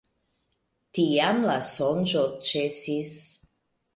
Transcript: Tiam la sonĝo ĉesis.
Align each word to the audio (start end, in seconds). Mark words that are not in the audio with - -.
Tiam 0.99 1.41
la 1.49 1.57
sonĝo 1.69 2.25
ĉesis. 2.47 3.15